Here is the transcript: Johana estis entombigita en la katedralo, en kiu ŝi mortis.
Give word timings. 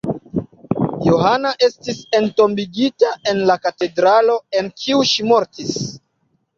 Johana 1.07 1.51
estis 1.67 2.01
entombigita 2.21 3.13
en 3.35 3.45
la 3.53 3.59
katedralo, 3.69 4.43
en 4.63 4.75
kiu 4.83 5.09
ŝi 5.15 5.33
mortis. 5.33 5.83